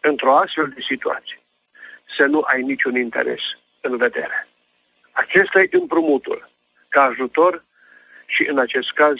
într-o 0.00 0.36
astfel 0.36 0.68
de 0.74 0.80
situație, 0.88 1.40
să 2.16 2.24
nu 2.24 2.40
ai 2.40 2.62
niciun 2.62 2.96
interes 2.96 3.40
în 3.80 3.96
vedere. 3.96 4.48
Acesta 5.12 5.60
e 5.60 5.68
împrumutul, 5.70 6.48
ca 6.88 7.02
ajutor 7.02 7.64
și 8.26 8.46
în 8.48 8.58
acest 8.58 8.92
caz 8.92 9.16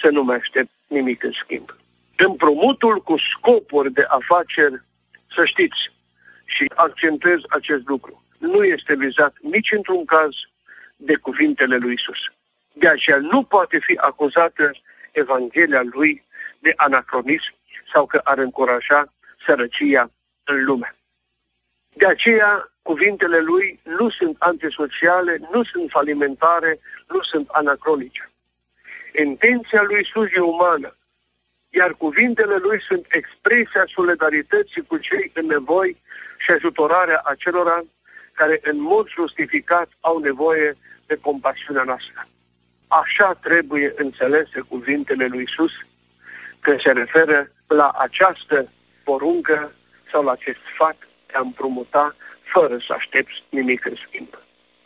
să 0.00 0.08
nu 0.08 0.22
mai 0.22 0.36
aștept 0.36 0.70
nimic 0.86 1.22
în 1.22 1.32
schimb. 1.42 1.76
Împrumutul 2.16 3.02
cu 3.02 3.14
scopuri 3.18 3.92
de 3.92 4.04
afaceri, 4.08 4.82
să 5.34 5.44
știți, 5.44 5.92
și 6.44 6.70
accentuez 6.74 7.38
acest 7.48 7.82
lucru, 7.86 8.24
nu 8.38 8.64
este 8.64 8.94
vizat 8.96 9.34
nici 9.40 9.72
într-un 9.72 10.04
caz 10.04 10.30
de 10.96 11.16
cuvintele 11.16 11.76
lui 11.76 11.92
Isus. 11.92 12.18
De 12.76 12.88
aceea 12.88 13.18
nu 13.18 13.42
poate 13.42 13.78
fi 13.78 13.96
acuzată 13.96 14.72
Evanghelia 15.12 15.82
lui 15.82 16.24
de 16.58 16.72
anacronism 16.76 17.54
sau 17.92 18.06
că 18.06 18.20
ar 18.24 18.38
încuraja 18.38 19.12
sărăcia 19.46 20.10
în 20.44 20.64
lume. 20.64 20.96
De 21.92 22.06
aceea, 22.06 22.72
cuvintele 22.82 23.38
lui 23.38 23.80
nu 23.82 24.10
sunt 24.10 24.36
antisociale, 24.38 25.40
nu 25.52 25.64
sunt 25.64 25.90
falimentare, 25.90 26.78
nu 27.08 27.22
sunt 27.22 27.48
anacronice. 27.48 28.30
Intenția 29.18 29.82
lui 29.82 30.00
Isus 30.00 30.28
e 30.32 30.40
umană, 30.40 30.96
iar 31.70 31.94
cuvintele 31.94 32.56
lui 32.56 32.82
sunt 32.82 33.06
expresia 33.08 33.84
solidarității 33.94 34.82
cu 34.86 34.96
cei 34.96 35.30
în 35.34 35.46
nevoi 35.46 36.02
și 36.38 36.50
ajutorarea 36.50 37.20
acelora 37.24 37.82
care 38.32 38.60
în 38.62 38.80
mod 38.80 39.08
justificat 39.08 39.88
au 40.00 40.18
nevoie 40.18 40.76
de 41.06 41.18
compasiunea 41.20 41.82
noastră. 41.82 42.26
Așa 42.88 43.38
trebuie 43.42 43.92
înțelese 43.96 44.60
cuvintele 44.68 45.26
lui 45.26 45.42
Isus 45.42 45.72
când 46.60 46.80
se 46.80 46.92
referă 46.92 47.50
la 47.66 47.90
această 47.98 48.68
poruncă 49.04 49.72
sau 50.10 50.24
la 50.24 50.32
acest 50.32 50.58
sfat 50.74 50.96
de 51.26 51.32
a 51.36 51.40
împrumuta 51.40 52.14
fără 52.42 52.76
să 52.86 52.92
aștepți 52.92 53.42
nimic 53.48 53.84
în 53.86 53.94
schimb. 54.06 54.28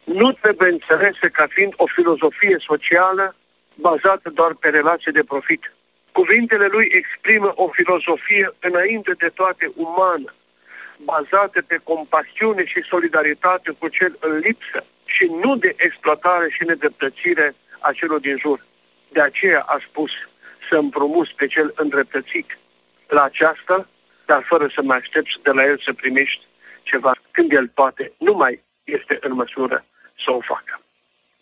Nu 0.05 0.33
trebuie 0.33 0.71
înțelese 0.71 1.29
ca 1.29 1.47
fiind 1.49 1.73
o 1.77 1.87
filozofie 1.87 2.57
socială 2.59 3.35
bazată 3.75 4.31
doar 4.31 4.53
pe 4.55 4.69
relații 4.69 5.13
de 5.13 5.23
profit. 5.23 5.73
Cuvintele 6.13 6.67
lui 6.67 6.89
exprimă 6.91 7.53
o 7.55 7.69
filozofie 7.69 8.55
înainte 8.61 9.13
de 9.19 9.29
toate 9.35 9.73
umană, 9.77 10.35
bazată 11.05 11.63
pe 11.67 11.79
compasiune 11.83 12.65
și 12.65 12.89
solidaritate 12.89 13.71
cu 13.79 13.89
cel 13.89 14.17
în 14.21 14.39
lipsă 14.39 14.85
și 15.05 15.25
nu 15.43 15.57
de 15.57 15.75
exploatare 15.77 16.49
și 16.51 16.65
nedreptățire 16.65 17.55
a 17.81 17.93
celor 17.93 18.21
din 18.21 18.37
jur. 18.39 18.65
De 19.09 19.21
aceea 19.21 19.61
a 19.61 19.79
spus 19.89 20.11
să 20.69 20.77
împrumuți 20.77 21.35
pe 21.35 21.47
cel 21.47 21.73
îndreptățit 21.77 22.59
la 23.09 23.23
aceasta, 23.23 23.89
dar 24.27 24.43
fără 24.43 24.71
să 24.75 24.83
mai 24.83 24.97
aștepți 24.97 25.43
de 25.43 25.51
la 25.51 25.65
el 25.65 25.79
să 25.79 25.93
primești 25.93 26.43
ceva 26.83 27.13
când 27.31 27.53
el 27.53 27.69
poate, 27.69 28.13
nu 28.19 28.33
mai 28.33 28.63
este 28.85 29.19
în 29.21 29.33
măsură 29.33 29.85
să 30.25 30.31
o 30.31 30.41
facă. 30.41 30.81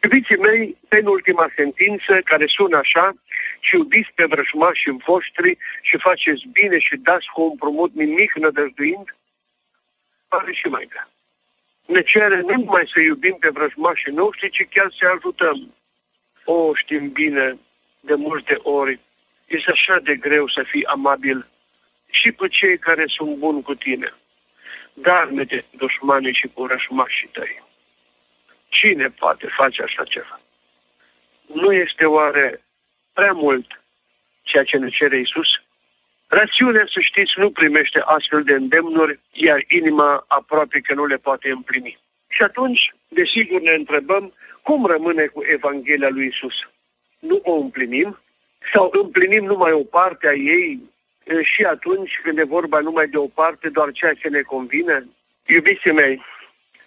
Iubiții 0.03 0.37
mei, 0.37 0.77
penultima 0.89 1.47
sentință 1.57 2.21
care 2.25 2.47
sună 2.47 2.77
așa, 2.77 3.15
și 3.61 3.75
iubiți 3.75 4.13
pe 4.15 4.25
vrăjmașii 4.25 5.01
voștri 5.07 5.59
și 5.83 5.99
faceți 5.99 6.45
bine 6.53 6.79
și 6.79 6.97
dați 6.97 7.27
cu 7.33 7.43
un 7.43 7.57
promut 7.57 7.93
nimic 7.95 8.33
nădăjduind, 8.35 9.17
pare 10.29 10.53
și 10.53 10.67
mai 10.67 10.87
grea. 10.89 11.09
Ne 11.87 12.03
cere 12.03 12.41
nu 12.41 12.55
numai 12.57 12.91
să 12.93 13.01
iubim 13.01 13.37
pe 13.41 13.49
vrăjmașii 13.49 14.13
noștri, 14.13 14.51
ci 14.51 14.67
chiar 14.71 14.91
să 14.99 15.07
ajutăm. 15.17 15.75
O, 16.49 16.75
știm 16.75 17.09
bine, 17.09 17.59
de 18.01 18.15
multe 18.15 18.59
ori, 18.63 19.01
este 19.47 19.71
așa 19.71 19.99
de 19.99 20.17
greu 20.17 20.49
să 20.49 20.63
fii 20.63 20.87
amabil 20.87 21.47
și 22.11 22.31
cu 22.31 22.47
cei 22.47 22.79
care 22.79 23.05
sunt 23.07 23.37
buni 23.37 23.63
cu 23.63 23.75
tine. 23.75 24.13
Dar 24.93 25.29
de 25.29 25.65
dușmanii 25.71 26.35
și 26.35 26.49
cu 26.55 26.67
rășmașii 26.67 27.29
tăi. 27.33 27.63
Cine 28.69 29.09
poate 29.09 29.47
face 29.47 29.83
așa 29.83 30.05
ceva? 30.05 30.41
Nu 31.47 31.73
este 31.73 32.05
oare 32.05 32.63
prea 33.13 33.33
mult 33.33 33.67
ceea 34.43 34.65
ce 34.65 34.77
ne 34.77 34.89
cere 34.89 35.19
Isus? 35.19 35.49
Rațiunea, 36.27 36.85
să 36.95 37.01
știți, 37.01 37.33
nu 37.37 37.51
primește 37.51 38.01
astfel 38.05 38.43
de 38.43 38.53
îndemnuri, 38.53 39.21
iar 39.33 39.65
inima 39.69 40.25
aproape 40.29 40.81
că 40.81 40.95
nu 40.95 41.07
le 41.07 41.17
poate 41.17 41.51
împlini. 41.51 41.99
Și 42.29 42.43
atunci, 42.43 42.95
desigur, 43.09 43.61
ne 43.61 43.75
întrebăm 43.75 44.33
cum 44.67 44.87
rămâne 44.87 45.27
cu 45.27 45.43
Evanghelia 45.57 46.09
lui 46.09 46.27
Isus. 46.27 46.55
Nu 47.19 47.41
o 47.43 47.53
împlinim? 47.53 48.19
Sau 48.73 48.91
împlinim 48.93 49.45
numai 49.45 49.73
o 49.73 49.85
parte 49.85 50.29
a 50.29 50.33
ei 50.33 50.81
și 51.43 51.63
atunci 51.63 52.21
când 52.23 52.39
e 52.39 52.55
vorba 52.57 52.81
numai 52.81 53.07
de 53.07 53.17
o 53.17 53.27
parte, 53.27 53.69
doar 53.69 53.91
ceea 53.93 54.15
ce 54.15 54.29
ne 54.29 54.41
convine? 54.41 55.07
Iubiții 55.47 55.93
mei, 55.93 56.23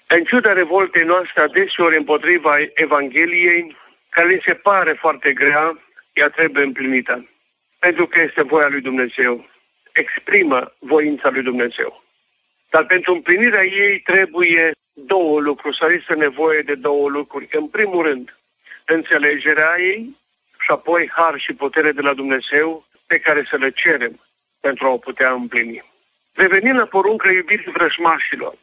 în 0.07 0.23
ciuda 0.23 0.53
revoltei 0.53 1.03
noastre 1.03 1.41
adeseori 1.41 1.97
împotriva 1.97 2.53
Evangheliei, 2.73 3.75
care 4.09 4.27
li 4.27 4.41
se 4.45 4.53
pare 4.53 4.93
foarte 4.93 5.33
grea, 5.33 5.79
ea 6.13 6.29
trebuie 6.29 6.63
împlinită. 6.63 7.29
Pentru 7.79 8.07
că 8.07 8.19
este 8.19 8.41
voia 8.43 8.67
lui 8.67 8.81
Dumnezeu. 8.81 9.45
Exprimă 9.93 10.73
voința 10.79 11.29
lui 11.29 11.41
Dumnezeu. 11.41 12.03
Dar 12.69 12.85
pentru 12.85 13.13
împlinirea 13.13 13.65
ei 13.65 13.99
trebuie 13.99 14.71
două 15.05 15.39
lucruri, 15.39 15.77
sau 15.77 15.89
este 15.89 16.13
nevoie 16.13 16.61
de 16.61 16.75
două 16.75 17.09
lucruri. 17.09 17.47
În 17.51 17.67
primul 17.67 18.03
rând, 18.03 18.37
înțelegerea 18.85 19.75
ei 19.79 20.17
și 20.59 20.71
apoi 20.71 21.09
har 21.15 21.39
și 21.39 21.53
putere 21.53 21.91
de 21.91 22.01
la 22.01 22.13
Dumnezeu 22.13 22.85
pe 23.07 23.19
care 23.19 23.47
să 23.49 23.55
le 23.57 23.69
cerem 23.69 24.19
pentru 24.61 24.85
a 24.85 24.89
o 24.89 24.97
putea 24.97 25.31
împlini. 25.31 25.83
Revenind 26.33 26.77
la 26.77 26.85
porunca 26.85 27.31
iubirii 27.31 27.71
vrăjmașilor, 27.71 28.53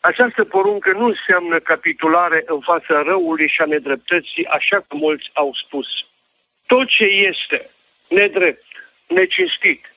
această 0.00 0.44
poruncă 0.44 0.92
nu 0.92 1.04
înseamnă 1.04 1.58
capitulare 1.58 2.42
în 2.46 2.60
fața 2.60 3.02
răului 3.02 3.48
și 3.48 3.60
a 3.60 3.64
nedreptății, 3.64 4.46
așa 4.46 4.84
cum 4.88 4.98
mulți 4.98 5.30
au 5.32 5.52
spus. 5.64 5.86
Tot 6.66 6.86
ce 6.88 7.04
este 7.04 7.70
nedrept, 8.08 8.66
necinstit, 9.06 9.94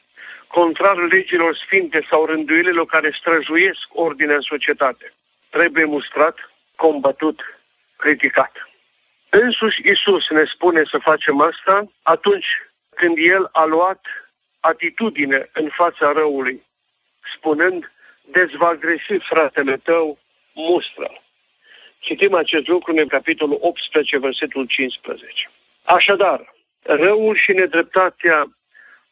contrar 0.48 0.98
legilor 1.12 1.56
sfinte 1.56 2.06
sau 2.10 2.26
rânduielilor 2.26 2.86
care 2.86 3.18
străjuiesc 3.20 3.88
ordinea 3.90 4.36
în 4.36 4.42
societate, 4.42 5.14
trebuie 5.56 5.86
mustrat, 5.86 6.36
combătut, 6.76 7.40
criticat. 7.98 8.54
Însuși 9.30 9.82
Isus 9.94 10.30
ne 10.30 10.44
spune 10.54 10.82
să 10.92 10.98
facem 11.10 11.42
asta 11.42 11.76
atunci 12.02 12.50
când 12.96 13.16
El 13.18 13.50
a 13.52 13.64
luat 13.64 14.02
atitudine 14.60 15.50
în 15.54 15.70
fața 15.70 16.12
răului, 16.12 16.64
spunând, 17.36 17.92
deci 18.32 18.56
va 18.56 18.76
greși 18.76 19.18
fratele 19.30 19.78
tău, 19.78 20.18
mustră 20.54 21.24
Citim 22.06 22.34
acest 22.34 22.68
lucru 22.68 22.94
în 22.96 23.08
capitolul 23.08 23.58
18, 23.62 24.18
versetul 24.18 24.66
15. 24.66 25.50
Așadar, 25.84 26.54
răul 26.82 27.36
și 27.36 27.52
nedreptatea 27.52 28.46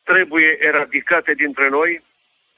trebuie 0.03 0.57
eradicate 0.59 1.33
dintre 1.33 1.69
noi, 1.69 2.01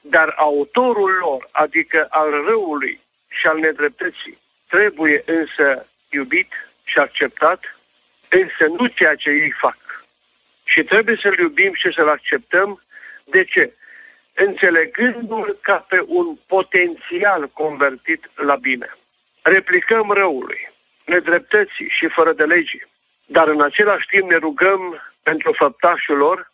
dar 0.00 0.34
autorul 0.36 1.10
lor, 1.20 1.48
adică 1.52 2.06
al 2.10 2.30
răului 2.30 3.00
și 3.38 3.46
al 3.46 3.58
nedreptății, 3.58 4.38
trebuie 4.68 5.22
însă 5.26 5.86
iubit 6.10 6.52
și 6.84 6.98
acceptat, 6.98 7.76
însă 8.28 8.64
nu 8.76 8.86
ceea 8.86 9.14
ce 9.14 9.30
ei 9.30 9.50
fac. 9.50 10.04
Și 10.64 10.82
trebuie 10.82 11.18
să-l 11.22 11.38
iubim 11.38 11.74
și 11.74 11.92
să-l 11.94 12.08
acceptăm. 12.08 12.82
De 13.24 13.44
ce? 13.44 13.72
Înțelegându-l 14.34 15.58
ca 15.60 15.76
pe 15.88 16.04
un 16.06 16.36
potențial 16.46 17.48
convertit 17.48 18.30
la 18.34 18.56
bine. 18.56 18.96
Replicăm 19.42 20.10
răului, 20.10 20.70
nedreptății 21.04 21.88
și 21.88 22.08
fără 22.08 22.32
de 22.32 22.44
legii, 22.44 22.86
dar 23.26 23.48
în 23.48 23.62
același 23.62 24.06
timp 24.06 24.30
ne 24.30 24.36
rugăm 24.36 25.02
pentru 25.22 25.52
făptașul 25.52 26.16
lor, 26.16 26.52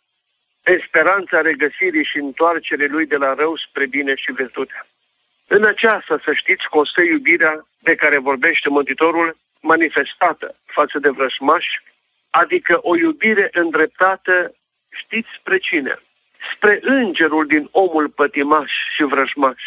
în 0.63 0.79
speranța 0.87 1.41
regăsirii 1.41 2.05
și 2.05 2.17
întoarcerii 2.17 2.87
lui 2.87 3.05
de 3.05 3.15
la 3.15 3.33
rău 3.33 3.57
spre 3.57 3.85
bine 3.85 4.15
și 4.15 4.31
virtute. 4.31 4.85
În 5.57 5.63
aceasta, 5.65 6.21
să 6.23 6.33
știți, 6.33 6.69
constă 6.69 7.01
iubirea 7.01 7.67
de 7.79 7.95
care 7.95 8.17
vorbește 8.17 8.69
Mântuitorul, 8.69 9.37
manifestată 9.61 10.55
față 10.65 10.99
de 10.99 11.09
vrășmași, 11.09 11.83
adică 12.29 12.79
o 12.81 12.95
iubire 12.95 13.49
îndreptată, 13.51 14.55
știți 14.89 15.27
spre 15.39 15.57
cine? 15.57 15.99
Spre 16.55 16.79
îngerul 16.81 17.45
din 17.45 17.67
omul 17.71 18.09
pătimaș 18.09 18.71
și 18.95 19.03
vrăjmaș, 19.03 19.61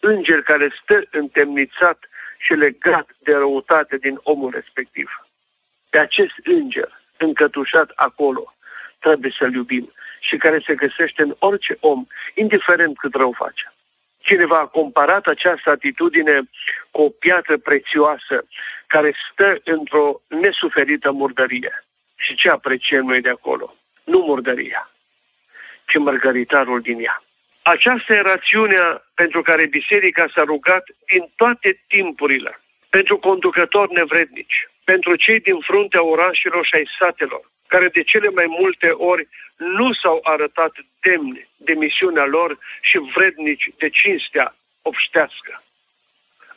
înger 0.00 0.42
care 0.42 0.68
stă 0.82 1.02
întemnițat 1.10 1.98
și 2.38 2.52
legat 2.52 3.16
de 3.18 3.32
răutate 3.32 3.96
din 3.96 4.20
omul 4.22 4.50
respectiv. 4.50 5.26
Pe 5.90 5.98
acest 5.98 6.34
înger, 6.44 7.00
încătușat 7.16 7.90
acolo, 7.94 8.54
trebuie 8.98 9.34
să-l 9.38 9.54
iubim 9.54 9.92
și 10.20 10.36
care 10.36 10.62
se 10.66 10.74
găsește 10.74 11.22
în 11.22 11.34
orice 11.38 11.76
om, 11.80 12.06
indiferent 12.34 12.98
cât 12.98 13.14
rău 13.14 13.32
face. 13.32 13.73
Cineva 14.24 14.58
a 14.58 14.66
comparat 14.66 15.26
această 15.26 15.70
atitudine 15.70 16.40
cu 16.90 17.02
o 17.02 17.08
piatră 17.08 17.56
prețioasă 17.58 18.36
care 18.86 19.14
stă 19.30 19.60
într-o 19.64 20.20
nesuferită 20.28 21.10
murdărie. 21.10 21.84
Și 22.16 22.34
ce 22.34 22.48
apreciem 22.50 23.04
noi 23.04 23.20
de 23.20 23.28
acolo? 23.28 23.74
Nu 24.04 24.18
murdăria, 24.18 24.90
ci 25.86 25.98
mărgăritarul 25.98 26.80
din 26.80 26.98
ea. 27.00 27.22
Aceasta 27.62 28.14
e 28.14 28.20
rațiunea 28.20 29.04
pentru 29.14 29.42
care 29.42 29.66
biserica 29.66 30.26
s-a 30.34 30.42
rugat 30.42 30.84
din 31.06 31.32
toate 31.36 31.80
timpurile, 31.88 32.60
pentru 32.90 33.18
conducători 33.18 33.92
nevrednici, 33.92 34.68
pentru 34.84 35.16
cei 35.16 35.40
din 35.40 35.58
fruntea 35.58 36.02
orașelor 36.02 36.64
și 36.64 36.74
ai 36.74 36.88
satelor, 36.98 37.50
care 37.74 37.88
de 37.88 38.02
cele 38.02 38.30
mai 38.38 38.46
multe 38.60 38.90
ori 38.90 39.28
nu 39.56 39.92
s-au 39.92 40.18
arătat 40.22 40.72
demni 41.00 41.48
de 41.56 41.72
misiunea 41.72 42.24
lor 42.24 42.58
și 42.80 42.96
vrednici 43.14 43.68
de 43.78 43.88
cinstea 43.88 44.56
obștească. 44.82 45.62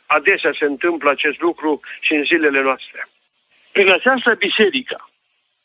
Adesea 0.06 0.52
se 0.58 0.64
întâmplă 0.64 1.10
acest 1.10 1.38
lucru 1.40 1.80
și 2.00 2.12
în 2.14 2.24
zilele 2.24 2.60
noastre. 2.60 3.08
Prin 3.72 3.88
această 3.90 4.34
biserică, 4.34 5.08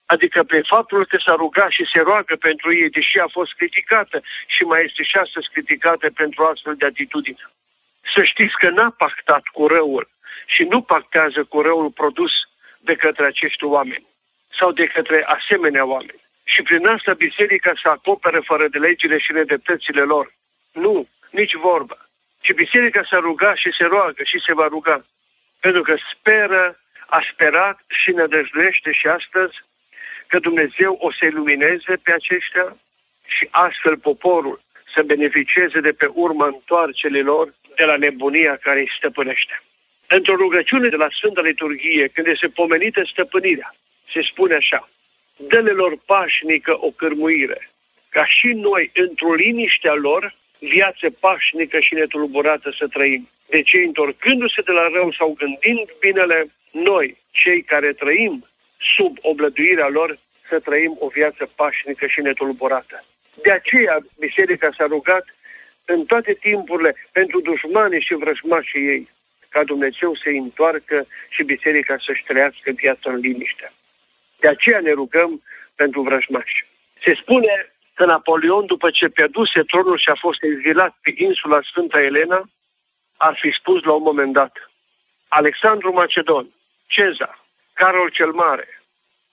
adică 0.06 0.44
pe 0.44 0.62
faptul 0.74 1.06
că 1.06 1.18
s-a 1.26 1.36
rugat 1.44 1.72
și 1.78 1.89
se 1.94 2.00
roagă 2.00 2.36
pentru 2.36 2.74
ei, 2.74 2.89
deși 2.89 3.18
a 3.20 3.28
fost 3.38 3.54
criticată 3.54 4.22
și 4.48 4.63
mai 4.63 4.84
este 4.88 5.04
și 5.04 5.16
astăzi 5.16 5.52
criticată 5.54 6.12
pentru 6.22 6.44
astfel 6.44 6.76
de 6.76 6.86
atitudine. 6.86 7.46
Să 8.13 8.24
știți 8.24 8.58
că 8.62 8.70
n-a 8.70 8.89
pactat 8.98 9.44
cu 9.56 9.68
răul 9.68 10.10
și 10.46 10.63
nu 10.63 10.82
pactează 10.82 11.44
cu 11.44 11.62
răul 11.62 11.89
produs 11.92 12.32
de 12.80 12.96
către 12.96 13.26
acești 13.26 13.63
oameni 13.63 14.12
sau 14.60 14.72
de 14.72 14.86
către 14.86 15.24
asemenea 15.26 15.86
oameni. 15.86 16.22
Și 16.44 16.62
prin 16.62 16.88
asta 16.88 17.13
biserica 17.13 17.72
să 17.82 17.89
acopere 17.89 18.39
fără 18.44 18.68
de 18.68 18.78
legile 18.78 19.18
și 19.18 19.32
nedreptățile 19.32 20.02
lor. 20.02 20.34
Nu, 20.72 21.08
nici 21.30 21.56
vorbă. 21.56 21.98
Ci 22.42 22.54
biserica 22.54 23.02
s-a 23.10 23.18
rugat 23.18 23.56
și 23.56 23.70
se 23.78 23.84
roagă 23.84 24.24
și 24.24 24.44
se 24.46 24.54
va 24.54 24.68
ruga. 24.68 25.06
Pentru 25.60 25.82
că 25.82 25.96
speră, 26.12 26.80
a 27.08 27.20
sperat 27.32 27.78
și 27.88 28.12
ne 28.12 28.26
dăjduiește 28.26 28.92
și 28.92 29.08
astăzi 29.08 29.56
că 30.28 30.39
Dumnezeu 30.39 30.98
o 31.00 31.12
să 31.12 31.26
ilumineze 31.26 31.94
pe 32.04 32.12
aceștia 32.13 32.78
și 33.26 33.48
astfel 33.52 33.98
poporul 33.98 34.62
să 34.94 35.02
beneficieze 35.04 35.80
de 35.80 35.92
pe 35.92 36.08
urma 36.13 36.46
întoarcelilor 36.46 37.54
de 37.76 37.84
la 37.84 37.98
nebunia 37.98 38.56
care 38.56 38.80
îi 38.80 38.94
stăpânește. 38.98 39.62
Într-o 40.08 40.36
rugăciune 40.36 40.89
de 40.89 40.96
la 40.96 41.08
Sfânta 41.18 41.42
Liturghie, 41.42 42.08
când 42.08 42.28
este 42.28 42.48
pomenită 42.48 43.02
stăpânirea, 43.12 43.76
se 44.13 44.21
spune 44.32 44.56
așa, 44.56 44.89
dă 45.38 45.60
lor 45.60 45.97
pașnică 46.06 46.78
o 46.80 46.89
cărmuire, 46.89 47.69
ca 48.10 48.26
și 48.26 48.47
noi, 48.47 48.91
într-o 48.93 49.34
liniștea 49.34 49.93
lor, 49.93 50.36
viață 50.60 51.10
pașnică 51.19 51.80
și 51.80 51.93
netulburată 51.93 52.73
să 52.78 52.88
trăim. 52.88 53.30
De 53.49 53.62
ce 53.62 53.78
întorcându-se 53.78 54.62
de 54.62 54.71
la 54.71 54.88
rău 54.88 55.12
sau 55.12 55.36
gândind 55.38 55.88
binele, 55.99 56.45
noi, 56.71 57.17
cei 57.32 57.62
care 57.63 57.93
trăim 57.93 58.45
sub 58.95 59.17
oblăduirea 59.21 59.88
lor, 59.88 60.17
să 60.49 60.60
trăim 60.60 60.95
o 60.99 61.08
viață 61.08 61.49
pașnică 61.56 62.08
și 62.08 62.21
netulburată. 62.21 63.04
De 63.41 63.52
aceea 63.52 63.97
biserica 64.19 64.69
s-a 64.78 64.86
rugat 64.86 65.26
în 65.86 66.06
toate 66.06 66.34
timpurile 66.34 66.95
pentru 67.12 67.41
dușmanii 67.41 68.02
și 68.02 68.13
vrăjmașii 68.13 68.88
ei, 68.88 69.10
ca 69.49 69.63
Dumnezeu 69.63 70.15
să-i 70.15 70.38
întoarcă 70.38 71.08
și 71.30 71.43
biserica 71.43 71.95
să-și 72.06 72.23
trăiască 72.23 72.71
viața 72.71 73.12
în 73.12 73.19
liniște. 73.19 73.71
De 74.43 74.49
aceea 74.49 74.79
ne 74.79 74.91
rugăm 74.91 75.41
pentru 75.75 76.01
vrăjmași. 76.01 76.65
Se 77.03 77.13
spune 77.21 77.53
că 77.93 78.06
Napoleon, 78.06 78.65
după 78.65 78.89
ce 78.91 79.08
pierduse 79.08 79.60
tronul 79.63 79.97
și 79.97 80.10
a 80.10 80.17
fost 80.19 80.43
exilat 80.43 80.93
pe 81.01 81.13
insula 81.15 81.60
Sfânta 81.69 81.99
Elena, 82.01 82.49
ar 83.17 83.38
fi 83.41 83.51
spus 83.60 83.84
la 83.84 83.93
un 83.93 84.01
moment 84.01 84.34
dat, 84.34 84.71
Alexandru 85.27 85.91
Macedon, 85.93 86.47
Cezar, 86.88 87.39
Carol 87.73 88.10
cel 88.10 88.32
Mare 88.32 88.82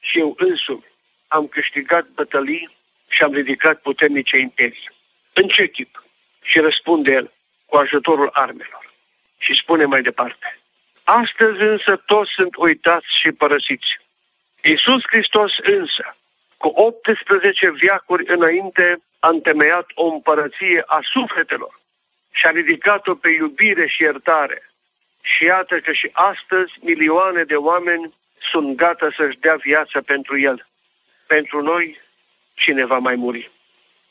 și 0.01 0.19
eu 0.19 0.35
însumi 0.39 0.91
am 1.29 1.47
câștigat 1.47 2.07
bătălii 2.09 2.69
și 3.09 3.23
am 3.23 3.33
ridicat 3.33 3.81
puternice 3.81 4.37
imperii. 4.37 4.91
În 5.33 5.49
ce 5.49 5.67
chip? 5.67 6.05
Și 6.43 6.59
răspunde 6.59 7.11
el 7.13 7.33
cu 7.67 7.77
ajutorul 7.77 8.31
armelor. 8.33 8.93
Și 9.39 9.61
spune 9.63 9.85
mai 9.85 10.03
departe. 10.03 10.59
Astăzi 11.05 11.61
însă 11.61 12.03
toți 12.07 12.31
sunt 12.35 12.57
uitați 12.57 13.07
și 13.21 13.33
părăsiți. 13.33 13.91
Iisus 14.63 15.03
Hristos 15.11 15.53
însă, 15.63 16.17
cu 16.57 16.69
18 16.69 17.71
viacuri 17.71 18.25
înainte, 18.27 19.03
a 19.19 19.29
întemeiat 19.29 19.87
o 19.95 20.05
împărăție 20.07 20.83
a 20.87 20.99
sufletelor 21.13 21.81
și 22.31 22.47
a 22.47 22.51
ridicat-o 22.51 23.15
pe 23.15 23.29
iubire 23.29 23.87
și 23.87 24.03
iertare. 24.03 24.63
Și 25.23 25.45
iată 25.45 25.81
că 25.81 25.93
și 25.93 26.11
astăzi 26.13 26.73
milioane 26.81 27.45
de 27.45 27.57
oameni 27.57 28.15
sunt 28.51 28.77
gata 28.77 29.09
să-și 29.17 29.39
dea 29.39 29.57
viața 29.57 30.01
pentru 30.07 30.39
El. 30.39 30.67
Pentru 31.27 31.63
noi, 31.63 32.01
cine 32.55 32.85
va 32.85 32.99
mai 32.99 33.15
muri? 33.15 33.51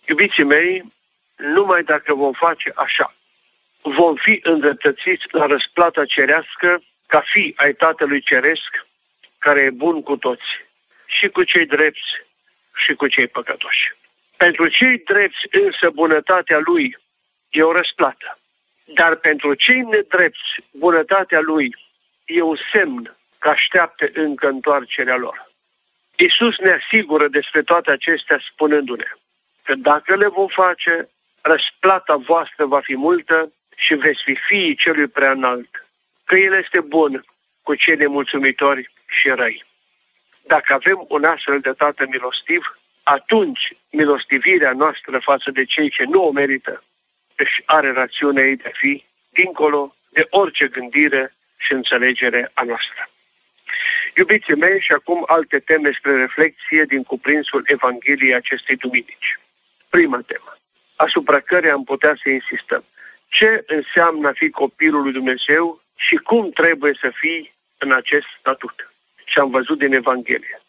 Iubiții 0.07 0.43
mei, 0.43 0.93
numai 1.35 1.83
dacă 1.83 2.13
vom 2.13 2.33
face 2.33 2.71
așa, 2.75 3.13
vom 3.81 4.15
fi 4.15 4.39
îndreptățiți 4.43 5.25
la 5.31 5.45
răsplata 5.45 6.05
cerească 6.05 6.81
ca 7.07 7.23
fi 7.31 7.53
ai 7.57 7.73
Tatălui 7.73 8.21
Ceresc, 8.21 8.87
care 9.39 9.61
e 9.61 9.69
bun 9.69 10.01
cu 10.03 10.17
toți, 10.17 10.49
și 11.05 11.27
cu 11.27 11.43
cei 11.43 11.65
drepți 11.65 12.09
și 12.75 12.93
cu 12.93 13.07
cei 13.07 13.27
păcătoși. 13.27 13.93
Pentru 14.37 14.67
cei 14.67 14.97
drepți 14.97 15.47
însă 15.51 15.89
bunătatea 15.89 16.59
lui 16.59 16.97
e 17.49 17.63
o 17.63 17.71
răsplată. 17.71 18.39
Dar 18.93 19.15
pentru 19.15 19.53
cei 19.53 19.81
nedrepți, 19.81 20.49
bunătatea 20.71 21.39
Lui 21.39 21.75
e 22.25 22.41
un 22.41 22.57
semn 22.71 23.15
că 23.39 23.49
așteaptă 23.49 24.09
încă 24.13 24.47
întoarcerea 24.47 25.15
lor. 25.15 25.51
Iisus 26.15 26.57
ne 26.57 26.71
asigură 26.71 27.27
despre 27.27 27.61
toate 27.61 27.91
acestea 27.91 28.39
spunându-ne 28.51 29.07
că 29.63 29.75
dacă 29.75 30.15
le 30.15 30.27
vom 30.27 30.47
face, 30.47 31.09
răsplata 31.41 32.15
voastră 32.15 32.65
va 32.65 32.79
fi 32.79 32.95
multă 32.95 33.53
și 33.75 33.93
veți 33.93 34.21
fi 34.23 34.35
fiii 34.35 34.75
celui 34.75 35.07
prea 35.07 35.31
înalt, 35.31 35.85
că 36.23 36.35
El 36.35 36.53
este 36.53 36.79
bun 36.81 37.25
cu 37.61 37.75
cei 37.75 37.95
nemulțumitori 37.95 38.91
și 39.09 39.27
răi. 39.27 39.65
Dacă 40.41 40.73
avem 40.73 41.05
un 41.07 41.23
astfel 41.23 41.59
de 41.59 41.71
tată 41.71 42.05
milostiv, 42.09 42.79
atunci 43.03 43.73
milostivirea 43.89 44.73
noastră 44.73 45.19
față 45.19 45.51
de 45.51 45.63
cei 45.63 45.89
ce 45.89 46.03
nu 46.03 46.23
o 46.23 46.31
merită 46.31 46.83
își 47.43 47.61
are 47.65 47.91
rațiunea 47.91 48.43
ei 48.43 48.55
de 48.55 48.67
a 48.67 48.77
fi 48.77 49.03
dincolo 49.29 49.95
de 50.09 50.27
orice 50.29 50.67
gândire 50.67 51.33
și 51.57 51.71
înțelegere 51.73 52.51
a 52.53 52.63
noastră. 52.63 53.09
Iubiții 54.15 54.55
mei, 54.55 54.79
și 54.81 54.91
acum 54.91 55.23
alte 55.27 55.59
teme 55.59 55.91
spre 55.97 56.15
reflexie 56.15 56.83
din 56.83 57.03
cuprinsul 57.03 57.63
Evangheliei 57.65 58.33
acestei 58.33 58.75
duminici. 58.75 59.39
Prima 59.89 60.19
temă, 60.27 60.57
asupra 60.95 61.39
care 61.39 61.69
am 61.69 61.83
putea 61.83 62.13
să 62.23 62.29
insistăm. 62.29 62.83
Ce 63.27 63.63
înseamnă 63.67 64.27
a 64.27 64.31
fi 64.31 64.49
copilul 64.49 65.01
lui 65.01 65.11
Dumnezeu 65.11 65.81
și 65.95 66.15
cum 66.15 66.49
trebuie 66.49 66.93
să 67.01 67.11
fii 67.13 67.53
în 67.77 67.91
acest 67.91 68.27
statut? 68.39 68.88
Și 69.29 69.39
am 69.39 69.49
văzut 69.49 69.77
din 69.77 69.93
Evanghelie. 69.93 70.61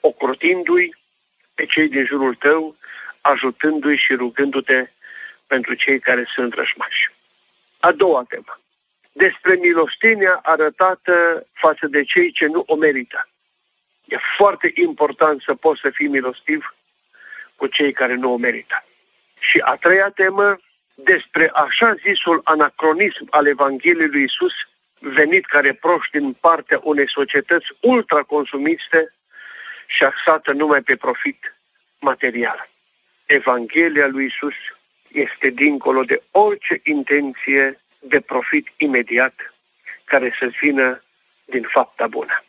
Ocrotindu-i 0.00 0.96
pe 1.54 1.64
cei 1.66 1.88
din 1.88 2.04
jurul 2.04 2.34
tău, 2.34 2.76
ajutându-i 3.20 3.96
și 3.96 4.14
rugându-te 4.14 4.86
pentru 5.46 5.74
cei 5.74 5.98
care 6.00 6.24
sunt 6.34 6.54
rășmași. 6.54 7.10
A 7.80 7.92
doua 7.92 8.24
temă. 8.28 8.60
Despre 9.12 9.54
milostenia 9.54 10.40
arătată 10.42 11.46
față 11.52 11.86
de 11.86 12.02
cei 12.04 12.32
ce 12.32 12.46
nu 12.46 12.62
o 12.66 12.74
merită. 12.74 13.28
E 14.04 14.16
foarte 14.36 14.70
important 14.74 15.42
să 15.42 15.54
poți 15.54 15.80
să 15.80 15.90
fii 15.90 16.08
milostiv 16.08 16.74
cu 17.56 17.66
cei 17.66 17.92
care 17.92 18.14
nu 18.14 18.32
o 18.32 18.36
merită. 18.36 18.84
Și 19.38 19.58
a 19.64 19.74
treia 19.74 20.10
temă, 20.10 20.58
despre 20.94 21.50
așa 21.54 21.94
zisul 21.94 22.40
anacronism 22.44 23.26
al 23.30 23.46
Evangheliei 23.46 24.08
lui 24.08 24.22
Isus, 24.22 24.52
venit 24.98 25.46
ca 25.46 25.60
reproș 25.60 26.06
din 26.12 26.32
partea 26.32 26.80
unei 26.82 27.10
societăți 27.10 27.66
ultraconsumiste 27.80 29.12
și 29.86 30.04
axată 30.04 30.52
numai 30.52 30.82
pe 30.82 30.96
profit 30.96 31.56
material. 32.00 32.68
Evanghelia 33.26 34.06
lui 34.06 34.24
Isus 34.24 34.54
este 35.12 35.48
dincolo 35.48 36.02
de 36.02 36.22
orice 36.30 36.80
intenție 36.84 37.80
de 37.98 38.20
profit 38.20 38.68
imediat 38.76 39.54
care 40.04 40.36
să 40.38 40.50
vină 40.60 41.02
din 41.44 41.62
fapta 41.62 42.06
bună. 42.06 42.44